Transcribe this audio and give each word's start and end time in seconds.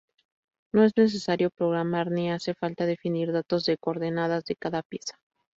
No 0.73 0.83
es 0.83 0.93
necesario 0.97 1.51
programar 1.51 2.09
ni 2.09 2.31
hace 2.31 2.55
falta 2.55 2.87
definir 2.87 3.31
datos 3.31 3.65
de 3.65 3.77
coordenadas 3.77 4.43
de 4.45 4.55
cada 4.55 4.81
pieza. 4.81 5.19